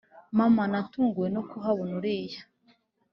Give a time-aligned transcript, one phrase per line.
[0.37, 2.41] mama natunguwe no kuhabona uriya